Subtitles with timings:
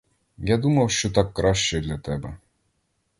[0.37, 2.37] Я думав, що так краще для тебе.